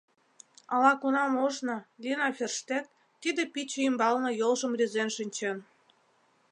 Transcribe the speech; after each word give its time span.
Ала-кунам 0.73 1.33
ожно 1.45 1.77
Лина 2.03 2.29
Ферштег 2.37 2.85
тиде 3.21 3.43
пӱчӧ 3.53 3.79
ӱмбалне 3.89 4.31
йолжым 4.39 4.71
рӱзен 4.79 5.09
шинчен. 5.17 5.57